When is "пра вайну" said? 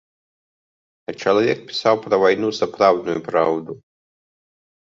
2.05-2.49